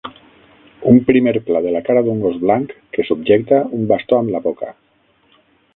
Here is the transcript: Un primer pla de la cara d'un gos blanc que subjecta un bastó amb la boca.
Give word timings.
Un 0.91 0.95
primer 1.09 1.33
pla 1.49 1.61
de 1.65 1.73
la 1.77 1.83
cara 1.89 2.03
d'un 2.07 2.25
gos 2.25 2.41
blanc 2.47 2.73
que 2.97 3.07
subjecta 3.11 3.61
un 3.81 3.87
bastó 3.95 4.21
amb 4.23 4.37
la 4.37 4.43
boca. 4.49 4.77